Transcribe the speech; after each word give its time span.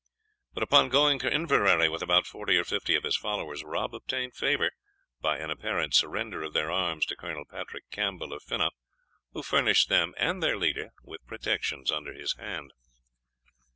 But 0.55 0.63
upon 0.63 0.89
going 0.89 1.19
to 1.19 1.31
Inverary 1.31 1.87
with 1.87 2.01
about 2.01 2.25
forty 2.25 2.57
or 2.57 2.63
fifty 2.63 2.95
of 2.95 3.03
his 3.03 3.15
followers, 3.15 3.63
Rob 3.63 3.93
obtained 3.93 4.33
favour, 4.35 4.71
by 5.19 5.37
an 5.37 5.51
apparent 5.51 5.93
surrender 5.93 6.41
of 6.41 6.53
their 6.53 6.71
arms 6.71 7.05
to 7.05 7.15
Colonel 7.15 7.45
Patrick 7.45 7.87
Campbell 7.91 8.33
of 8.33 8.41
Finnah, 8.41 8.71
who 9.33 9.43
furnished 9.43 9.89
them 9.89 10.15
and 10.17 10.41
their 10.41 10.57
leader 10.57 10.89
with 11.03 11.23
protections 11.27 11.91
under 11.91 12.13
his 12.13 12.33
hand. 12.39 12.73